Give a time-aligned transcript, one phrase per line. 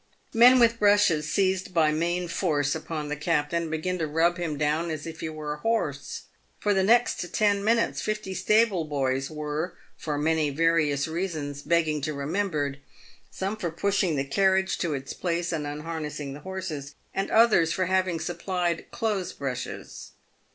[0.33, 4.57] Men with brushes seized by main force upon the captain, and began to rub him
[4.57, 6.23] down as if he were a horse.
[6.59, 12.13] For the next ten minutes fifty stable boys were, for many various reasons, begging to
[12.13, 12.79] be remembered—
[13.29, 17.85] some for pushing the carriage to its place and unharnessing the horses, and others for
[17.85, 20.13] having supplied clothes brushes.